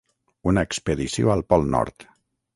Una 0.51 0.63
expedició 0.67 1.31
al 1.35 1.45
pol 1.53 1.69
nord. 1.77 2.09